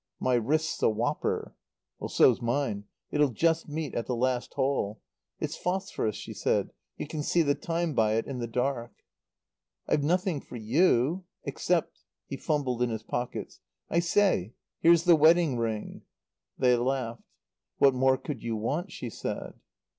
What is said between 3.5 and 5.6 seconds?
meet at the last hole. It's